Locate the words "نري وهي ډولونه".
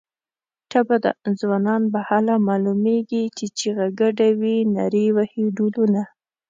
4.77-6.01